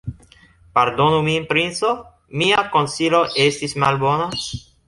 Pardonu 0.77 1.19
min, 1.27 1.45
princo: 1.51 1.91
Mia 2.43 2.65
konsilo 2.79 3.23
estis 3.47 3.81
malbona. 3.85 4.31